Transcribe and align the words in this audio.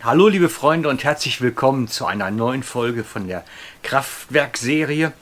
Hallo 0.00 0.28
liebe 0.28 0.48
Freunde 0.48 0.88
und 0.88 1.02
herzlich 1.02 1.40
willkommen 1.40 1.88
zu 1.88 2.06
einer 2.06 2.30
neuen 2.30 2.62
Folge 2.62 3.02
von 3.02 3.26
der 3.26 3.44
Kraftwerkserie. 3.82 5.12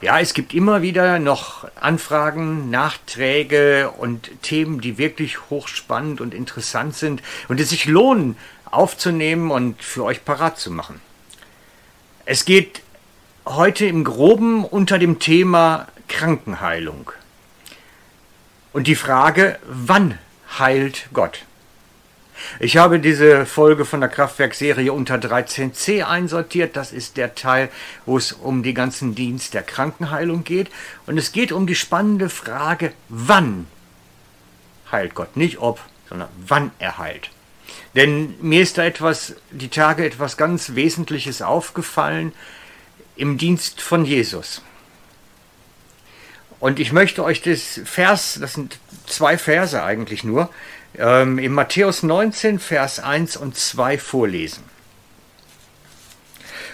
Ja, 0.00 0.18
es 0.18 0.32
gibt 0.32 0.54
immer 0.54 0.80
wieder 0.80 1.18
noch 1.18 1.68
Anfragen, 1.78 2.70
Nachträge 2.70 3.90
und 3.90 4.30
Themen, 4.40 4.80
die 4.80 4.96
wirklich 4.96 5.50
hochspannend 5.50 6.22
und 6.22 6.32
interessant 6.32 6.94
sind 6.94 7.22
und 7.48 7.60
es 7.60 7.68
sich 7.68 7.84
lohnen 7.84 8.38
aufzunehmen 8.64 9.50
und 9.50 9.82
für 9.82 10.04
euch 10.04 10.24
parat 10.24 10.58
zu 10.58 10.70
machen. 10.70 11.02
Es 12.24 12.46
geht 12.46 12.80
heute 13.44 13.84
im 13.84 14.04
groben 14.04 14.64
unter 14.64 14.98
dem 14.98 15.18
Thema 15.18 15.86
Krankenheilung. 16.08 17.10
Und 18.72 18.86
die 18.86 18.96
Frage, 18.96 19.58
wann 19.66 20.18
heilt 20.58 21.10
Gott? 21.12 21.44
Ich 22.58 22.76
habe 22.76 23.00
diese 23.00 23.46
Folge 23.46 23.84
von 23.84 24.00
der 24.00 24.08
Kraftwerkserie 24.08 24.92
unter 24.92 25.16
13c 25.16 26.04
einsortiert. 26.04 26.76
Das 26.76 26.92
ist 26.92 27.16
der 27.16 27.34
Teil, 27.34 27.68
wo 28.06 28.16
es 28.16 28.32
um 28.32 28.62
den 28.62 28.74
ganzen 28.74 29.14
Dienst 29.14 29.54
der 29.54 29.62
Krankenheilung 29.62 30.44
geht. 30.44 30.70
Und 31.06 31.18
es 31.18 31.32
geht 31.32 31.52
um 31.52 31.66
die 31.66 31.74
spannende 31.74 32.28
Frage, 32.28 32.92
wann 33.08 33.66
heilt 34.90 35.14
Gott? 35.14 35.36
Nicht 35.36 35.58
ob, 35.58 35.80
sondern 36.08 36.28
wann 36.46 36.70
er 36.78 36.98
heilt. 36.98 37.30
Denn 37.94 38.34
mir 38.40 38.62
ist 38.62 38.78
da 38.78 38.84
etwas, 38.84 39.34
die 39.50 39.68
Tage 39.68 40.04
etwas 40.04 40.36
ganz 40.36 40.74
Wesentliches 40.74 41.42
aufgefallen 41.42 42.32
im 43.16 43.38
Dienst 43.38 43.80
von 43.80 44.04
Jesus. 44.04 44.62
Und 46.60 46.80
ich 46.80 46.92
möchte 46.92 47.22
euch 47.22 47.42
das 47.42 47.80
Vers, 47.84 48.38
das 48.40 48.54
sind 48.54 48.78
zwei 49.06 49.38
Verse 49.38 49.82
eigentlich 49.82 50.24
nur, 50.24 50.50
ähm, 50.98 51.38
in 51.38 51.52
Matthäus 51.52 52.02
19, 52.02 52.58
Vers 52.58 53.00
1 53.00 53.36
und 53.36 53.56
2 53.56 53.98
vorlesen. 53.98 54.64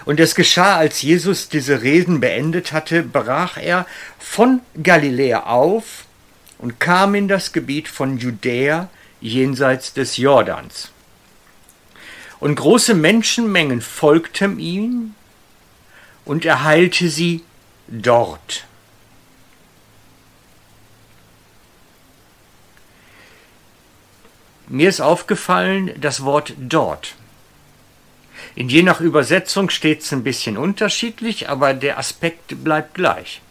Und 0.05 0.19
es 0.19 0.35
geschah, 0.35 0.77
als 0.77 1.01
Jesus 1.01 1.49
diese 1.49 1.83
Reden 1.83 2.19
beendet 2.19 2.71
hatte, 2.71 3.03
brach 3.03 3.57
er 3.57 3.85
von 4.19 4.61
Galiläa 4.81 5.43
auf 5.43 6.05
und 6.57 6.79
kam 6.79 7.15
in 7.15 7.27
das 7.27 7.53
Gebiet 7.53 7.87
von 7.87 8.17
Judäa 8.17 8.89
jenseits 9.19 9.93
des 9.93 10.17
Jordans. 10.17 10.91
Und 12.39 12.55
große 12.55 12.95
Menschenmengen 12.95 13.81
folgten 13.81 14.59
ihm, 14.59 15.13
und 16.25 16.45
er 16.45 16.63
heilte 16.63 17.09
sie 17.09 17.43
dort. 17.87 18.65
Mir 24.71 24.87
ist 24.87 25.01
aufgefallen, 25.01 25.91
das 25.99 26.23
Wort 26.23 26.53
dort. 26.57 27.15
In 28.55 28.69
je 28.69 28.83
nach 28.83 29.01
Übersetzung 29.01 29.69
steht 29.69 30.01
es 30.01 30.13
ein 30.13 30.23
bisschen 30.23 30.55
unterschiedlich, 30.57 31.49
aber 31.49 31.73
der 31.73 31.97
Aspekt 31.97 32.63
bleibt 32.63 32.93
gleich. 32.93 33.41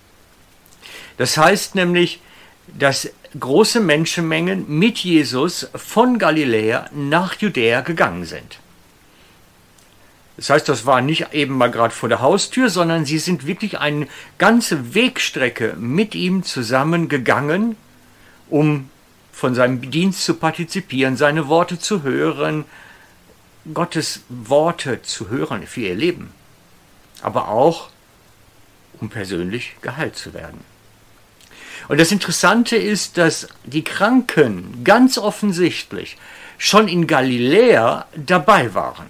Das 1.19 1.37
heißt 1.37 1.75
nämlich, 1.75 2.23
dass 2.69 3.11
große 3.39 3.81
Menschenmengen 3.81 4.65
mit 4.67 5.01
Jesus 5.01 5.69
von 5.75 6.19
Galiläa 6.19 6.89
nach 6.95 7.35
Judäa 7.35 7.83
gegangen 7.83 8.25
sind. 8.25 8.59
Das 10.39 10.49
heißt, 10.49 10.71
das 10.71 10.87
war 10.87 11.03
nicht 11.03 11.35
eben 11.35 11.55
mal 11.59 11.71
gerade 11.71 11.93
vor 11.93 12.09
der 12.09 12.23
Haustür, 12.23 12.71
sondern 12.71 13.05
sie 13.05 13.19
sind 13.19 13.47
wirklich 13.47 13.79
eine 13.79 14.09
ganze 14.39 14.95
Wegstrecke 14.95 15.77
mit 15.79 16.15
ihm 16.15 16.45
zusammen 16.45 17.11
gegangen, 17.11 17.77
um 18.49 18.89
von 19.33 19.55
seinem 19.55 19.91
Dienst 19.91 20.25
zu 20.25 20.35
partizipieren, 20.35 21.17
seine 21.17 21.49
Worte 21.49 21.79
zu 21.79 22.03
hören, 22.03 22.65
Gottes 23.75 24.23
Worte 24.29 25.03
zu 25.03 25.29
hören 25.29 25.67
für 25.67 25.83
ihr 25.83 25.95
Leben, 25.95 26.33
aber 27.23 27.49
auch 27.49 27.91
um 29.01 29.09
persönlich 29.09 29.77
geheilt 29.83 30.17
zu 30.17 30.35
werden. 30.35 30.61
Und 31.89 31.99
das 31.99 32.13
Interessante 32.13 32.77
ist, 32.77 33.19
dass 33.19 33.49
die 33.65 33.85
Kranken 33.85 34.85
ganz 34.85 35.19
offensichtlich 35.19 36.17
schon 36.59 36.89
in 36.89 37.07
Galiläa 37.07 38.07
dabei 38.15 38.75
waren. 38.75 39.07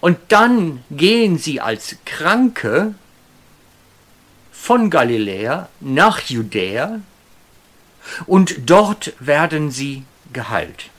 Und 0.00 0.18
dann 0.28 0.82
gehen 0.90 1.38
sie 1.38 1.60
als 1.60 1.96
Kranke 2.04 2.94
von 4.50 4.90
Galiläa 4.90 5.68
nach 5.80 6.20
Judäa 6.20 7.00
und 8.26 8.68
dort 8.70 9.12
werden 9.18 9.70
sie 9.70 10.04
geheilt. 10.32 10.90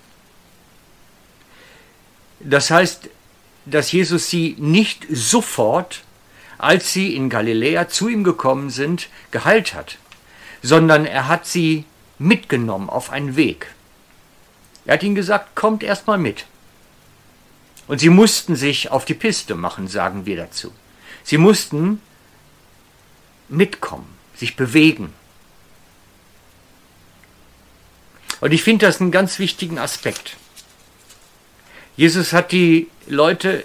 Das 2.40 2.72
heißt, 2.72 3.10
dass 3.66 3.92
Jesus 3.92 4.30
sie 4.30 4.56
nicht 4.58 5.06
sofort, 5.10 6.04
als 6.58 6.94
sie 6.94 7.16
in 7.16 7.30
Galiläa 7.30 7.88
zu 7.88 8.08
ihm 8.08 8.24
gekommen 8.24 8.70
sind, 8.70 9.10
geheilt 9.32 9.74
hat, 9.74 9.98
sondern 10.62 11.06
er 11.06 11.28
hat 11.28 11.46
sie 11.46 11.86
mitgenommen 12.18 12.90
auf 12.90 13.12
einen 13.12 13.36
Weg. 13.36 13.74
Er 14.86 14.96
hat 14.96 15.04
ihnen 15.04 15.16
gesagt, 15.16 15.56
kommt 15.56 15.84
erst 15.84 16.08
mal 16.08 16.18
mit. 16.18 16.46
Und 17.88 18.00
sie 18.00 18.10
mussten 18.10 18.56
sich 18.56 18.92
auf 18.92 19.06
die 19.06 19.14
Piste 19.14 19.56
machen, 19.56 19.88
sagen 19.88 20.26
wir 20.26 20.38
dazu. 20.38 20.72
Sie 21.24 21.38
mussten 21.38 22.02
mitkommen, 23.50 24.08
sich 24.36 24.56
bewegen. 24.56 25.14
Und 28.42 28.52
ich 28.52 28.64
finde 28.64 28.88
das 28.88 29.00
einen 29.00 29.12
ganz 29.12 29.40
wichtigen 29.40 29.78
Aspekt. 29.78 30.36
Jesus 31.96 32.34
hat 32.34 32.52
die 32.52 32.90
Leute, 33.08 33.64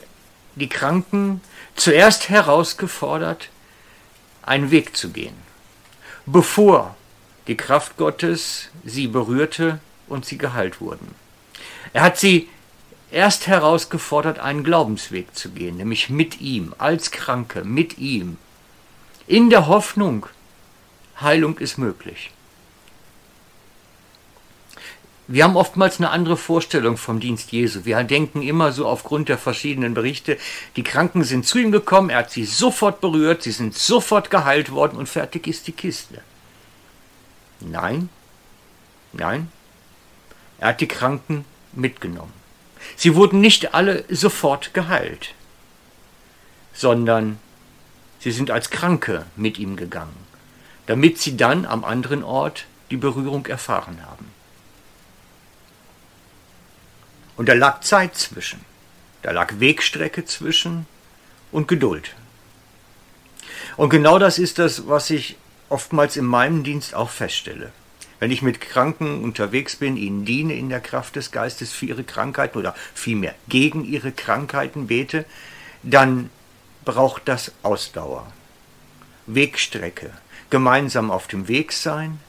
die 0.54 0.68
Kranken, 0.68 1.40
zuerst 1.74 2.28
herausgefordert, 2.28 3.48
einen 4.42 4.70
Weg 4.70 4.96
zu 4.96 5.10
gehen, 5.10 5.34
bevor 6.26 6.94
die 7.46 7.56
Kraft 7.56 7.96
Gottes 7.96 8.68
sie 8.84 9.08
berührte 9.08 9.80
und 10.08 10.24
sie 10.24 10.38
geheilt 10.38 10.80
wurden. 10.80 11.14
Er 11.92 12.02
hat 12.02 12.18
sie 12.18 12.48
erst 13.10 13.46
herausgefordert, 13.46 14.38
einen 14.38 14.64
Glaubensweg 14.64 15.34
zu 15.34 15.50
gehen, 15.50 15.76
nämlich 15.76 16.10
mit 16.10 16.40
ihm, 16.40 16.74
als 16.78 17.10
Kranke, 17.10 17.64
mit 17.64 17.98
ihm, 17.98 18.36
in 19.26 19.50
der 19.50 19.66
Hoffnung, 19.66 20.26
Heilung 21.20 21.58
ist 21.58 21.78
möglich. 21.78 22.30
Wir 25.28 25.42
haben 25.42 25.56
oftmals 25.56 25.98
eine 25.98 26.10
andere 26.10 26.36
Vorstellung 26.36 26.96
vom 26.96 27.18
Dienst 27.18 27.50
Jesu. 27.50 27.84
Wir 27.84 28.00
denken 28.04 28.42
immer 28.42 28.70
so 28.70 28.86
aufgrund 28.86 29.28
der 29.28 29.38
verschiedenen 29.38 29.92
Berichte, 29.92 30.38
die 30.76 30.84
Kranken 30.84 31.24
sind 31.24 31.44
zu 31.44 31.58
ihm 31.58 31.72
gekommen, 31.72 32.10
er 32.10 32.18
hat 32.18 32.30
sie 32.30 32.44
sofort 32.44 33.00
berührt, 33.00 33.42
sie 33.42 33.50
sind 33.50 33.76
sofort 33.76 34.30
geheilt 34.30 34.70
worden 34.70 34.96
und 34.96 35.08
fertig 35.08 35.48
ist 35.48 35.66
die 35.66 35.72
Kiste. 35.72 36.20
Nein, 37.58 38.08
nein, 39.12 39.50
er 40.58 40.68
hat 40.68 40.80
die 40.80 40.88
Kranken 40.88 41.44
mitgenommen. 41.72 42.32
Sie 42.94 43.16
wurden 43.16 43.40
nicht 43.40 43.74
alle 43.74 44.04
sofort 44.08 44.74
geheilt, 44.74 45.34
sondern 46.72 47.40
sie 48.20 48.30
sind 48.30 48.52
als 48.52 48.70
Kranke 48.70 49.26
mit 49.34 49.58
ihm 49.58 49.74
gegangen, 49.74 50.16
damit 50.86 51.18
sie 51.18 51.36
dann 51.36 51.66
am 51.66 51.82
anderen 51.84 52.22
Ort 52.22 52.66
die 52.92 52.96
Berührung 52.96 53.46
erfahren 53.46 53.98
haben. 54.06 54.35
Und 57.36 57.48
da 57.48 57.52
lag 57.52 57.80
Zeit 57.80 58.16
zwischen. 58.16 58.64
Da 59.22 59.30
lag 59.30 59.54
Wegstrecke 59.58 60.24
zwischen 60.24 60.86
und 61.52 61.68
Geduld. 61.68 62.14
Und 63.76 63.90
genau 63.90 64.18
das 64.18 64.38
ist 64.38 64.58
das, 64.58 64.88
was 64.88 65.10
ich 65.10 65.36
oftmals 65.68 66.16
in 66.16 66.24
meinem 66.24 66.64
Dienst 66.64 66.94
auch 66.94 67.10
feststelle. 67.10 67.72
Wenn 68.18 68.30
ich 68.30 68.40
mit 68.40 68.60
Kranken 68.60 69.22
unterwegs 69.22 69.76
bin, 69.76 69.96
ihnen 69.96 70.24
diene 70.24 70.54
in 70.54 70.70
der 70.70 70.80
Kraft 70.80 71.16
des 71.16 71.32
Geistes 71.32 71.72
für 71.72 71.86
ihre 71.86 72.04
Krankheiten 72.04 72.58
oder 72.58 72.74
vielmehr 72.94 73.34
gegen 73.48 73.84
ihre 73.84 74.12
Krankheiten 74.12 74.86
bete, 74.86 75.26
dann 75.82 76.30
braucht 76.84 77.28
das 77.28 77.52
Ausdauer. 77.62 78.32
Wegstrecke, 79.26 80.12
gemeinsam 80.48 81.10
auf 81.10 81.26
dem 81.26 81.48
Weg 81.48 81.72
sein, 81.72 82.20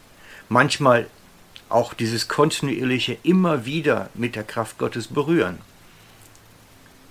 manchmal 0.50 1.08
auch 1.70 1.94
dieses 1.94 2.28
kontinuierliche 2.28 3.18
immer 3.24 3.66
wieder 3.66 4.10
mit 4.14 4.36
der 4.36 4.44
Kraft 4.44 4.78
Gottes 4.78 5.08
berühren. 5.08 5.60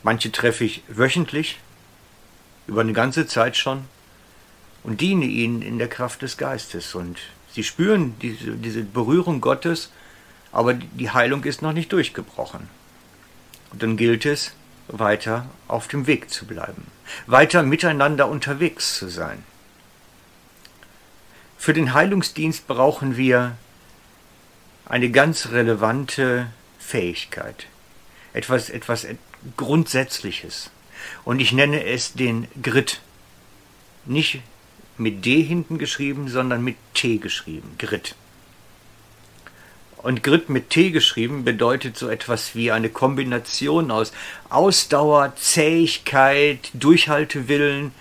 Manche 0.02 0.30
treffe 0.32 0.64
ich 0.64 0.82
wöchentlich, 0.88 1.58
über 2.66 2.80
eine 2.80 2.92
ganze 2.92 3.26
Zeit 3.26 3.56
schon, 3.56 3.84
und 4.82 5.00
diene 5.00 5.24
ihnen 5.24 5.62
in 5.62 5.78
der 5.78 5.88
Kraft 5.88 6.22
des 6.22 6.36
Geistes. 6.36 6.94
Und 6.94 7.18
sie 7.52 7.64
spüren 7.64 8.14
diese, 8.22 8.52
diese 8.52 8.82
Berührung 8.82 9.40
Gottes, 9.40 9.90
aber 10.52 10.74
die 10.74 11.10
Heilung 11.10 11.42
ist 11.44 11.60
noch 11.60 11.72
nicht 11.72 11.92
durchgebrochen. 11.92 12.68
Und 13.72 13.82
dann 13.82 13.96
gilt 13.96 14.24
es, 14.24 14.52
weiter 14.88 15.46
auf 15.66 15.88
dem 15.88 16.06
Weg 16.06 16.30
zu 16.30 16.46
bleiben, 16.46 16.86
weiter 17.26 17.64
miteinander 17.64 18.28
unterwegs 18.28 18.96
zu 18.96 19.08
sein. 19.08 19.42
Für 21.58 21.72
den 21.72 21.92
Heilungsdienst 21.92 22.68
brauchen 22.68 23.16
wir 23.16 23.56
eine 24.86 25.10
ganz 25.10 25.50
relevante 25.50 26.48
Fähigkeit. 26.78 27.66
Etwas, 28.32 28.70
etwas 28.70 29.06
Grundsätzliches. 29.56 30.70
Und 31.24 31.40
ich 31.40 31.52
nenne 31.52 31.84
es 31.84 32.14
den 32.14 32.48
Grit. 32.62 33.00
Nicht 34.04 34.40
mit 34.98 35.24
D 35.24 35.42
hinten 35.42 35.78
geschrieben, 35.78 36.28
sondern 36.28 36.62
mit 36.62 36.76
T 36.94 37.18
geschrieben. 37.18 37.74
Grit. 37.78 38.14
Und 39.98 40.22
Grit 40.22 40.48
mit 40.48 40.70
T 40.70 40.90
geschrieben 40.90 41.44
bedeutet 41.44 41.96
so 41.96 42.08
etwas 42.08 42.54
wie 42.54 42.70
eine 42.70 42.88
Kombination 42.88 43.90
aus 43.90 44.12
Ausdauer, 44.48 45.34
Zähigkeit, 45.36 46.70
Durchhaltewillen. 46.74 47.92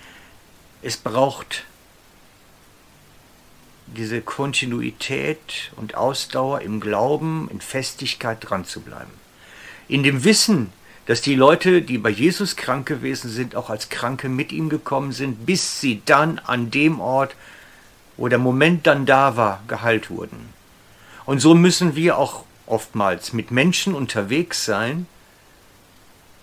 Es 0.82 0.96
braucht 0.96 1.64
diese 3.86 4.20
Kontinuität 4.20 5.72
und 5.76 5.94
Ausdauer 5.94 6.60
im 6.60 6.80
Glauben, 6.80 7.48
in 7.50 7.60
Festigkeit 7.60 8.38
dran 8.40 8.64
zu 8.64 8.80
bleiben. 8.80 9.10
In 9.88 10.02
dem 10.02 10.24
Wissen, 10.24 10.72
dass 11.06 11.22
die 11.22 11.36
Leute, 11.36 11.82
die 11.82 11.98
bei 11.98 12.10
Jesus 12.10 12.56
krank 12.56 12.86
gewesen 12.86 13.30
sind, 13.30 13.54
auch 13.54 13.70
als 13.70 13.88
Kranke 13.88 14.28
mit 14.28 14.50
ihm 14.52 14.68
gekommen 14.68 15.12
sind, 15.12 15.46
bis 15.46 15.80
sie 15.80 16.02
dann 16.04 16.40
an 16.40 16.70
dem 16.70 17.00
Ort, 17.00 17.36
wo 18.16 18.28
der 18.28 18.38
Moment 18.38 18.86
dann 18.86 19.06
da 19.06 19.36
war, 19.36 19.62
geheilt 19.68 20.10
wurden. 20.10 20.48
Und 21.24 21.40
so 21.40 21.54
müssen 21.54 21.94
wir 21.94 22.18
auch 22.18 22.44
oftmals 22.66 23.32
mit 23.32 23.52
Menschen 23.52 23.94
unterwegs 23.94 24.64
sein, 24.64 25.06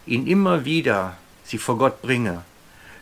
ihn 0.05 0.27
immer 0.27 0.65
wieder 0.65 1.17
sie 1.43 1.57
vor 1.57 1.77
Gott 1.77 2.01
bringen, 2.01 2.39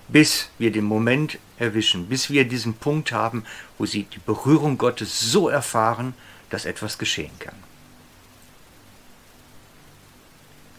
bis 0.07 0.49
wir 0.57 0.71
den 0.71 0.83
Moment 0.83 1.37
erwischen, 1.57 2.07
bis 2.07 2.29
wir 2.29 2.45
diesen 2.45 2.73
Punkt 2.73 3.11
haben, 3.11 3.45
wo 3.77 3.85
sie 3.85 4.03
die 4.03 4.19
Berührung 4.19 4.77
Gottes 4.77 5.19
so 5.19 5.49
erfahren, 5.49 6.13
dass 6.49 6.65
etwas 6.65 6.97
geschehen 6.97 7.31
kann. 7.39 7.55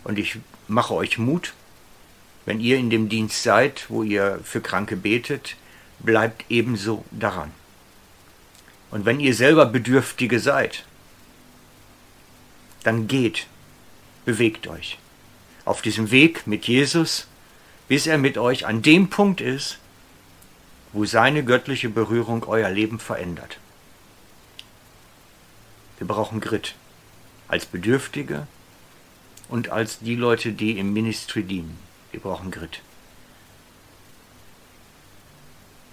Und 0.04 0.18
ich 0.18 0.38
mache 0.68 0.94
euch 0.94 1.18
Mut, 1.18 1.54
wenn 2.44 2.60
ihr 2.60 2.76
in 2.76 2.90
dem 2.90 3.08
Dienst 3.08 3.42
seid, 3.42 3.88
wo 3.88 4.02
ihr 4.02 4.40
für 4.42 4.60
Kranke 4.60 4.96
betet, 4.96 5.56
bleibt 6.00 6.44
ebenso 6.48 7.04
daran. 7.10 7.52
Und 8.90 9.04
wenn 9.04 9.20
ihr 9.20 9.34
selber 9.34 9.66
Bedürftige 9.66 10.40
seid, 10.40 10.84
dann 12.82 13.06
geht, 13.06 13.46
bewegt 14.24 14.66
euch 14.66 14.98
auf 15.64 15.82
diesem 15.82 16.10
Weg 16.10 16.46
mit 16.46 16.66
Jesus, 16.66 17.28
bis 17.92 18.06
er 18.06 18.16
mit 18.16 18.38
euch 18.38 18.64
an 18.64 18.80
dem 18.80 19.10
Punkt 19.10 19.42
ist, 19.42 19.76
wo 20.94 21.04
seine 21.04 21.44
göttliche 21.44 21.90
Berührung 21.90 22.42
euer 22.44 22.70
Leben 22.70 22.98
verändert. 22.98 23.58
Wir 25.98 26.06
brauchen 26.06 26.40
Grit 26.40 26.74
als 27.48 27.66
Bedürftige 27.66 28.46
und 29.50 29.68
als 29.68 29.98
die 29.98 30.16
Leute, 30.16 30.52
die 30.52 30.78
im 30.78 30.94
Ministry 30.94 31.42
dienen. 31.42 31.78
Wir 32.12 32.20
brauchen 32.20 32.50
Grit. 32.50 32.80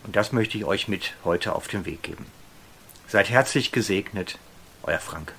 Und 0.06 0.16
das 0.16 0.32
möchte 0.32 0.58
ich 0.58 0.64
euch 0.64 0.88
mit 0.88 1.16
heute 1.26 1.54
auf 1.54 1.68
den 1.68 1.84
Weg 1.84 2.02
geben. 2.02 2.28
Seid 3.10 3.30
herzlich 3.30 3.74
gesegnet, 3.74 4.40
euer 4.84 5.00
Frank. 5.00 5.34